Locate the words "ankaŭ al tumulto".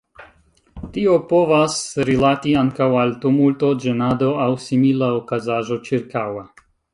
2.61-3.69